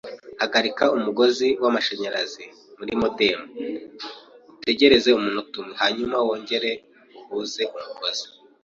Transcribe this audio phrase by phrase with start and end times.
[0.41, 2.45] Hagarika umugozi wamashanyarazi
[2.77, 3.39] muri modem,
[4.53, 6.71] utegereze umunota umwe, hanyuma wongere
[7.19, 8.27] uhuze umugozi.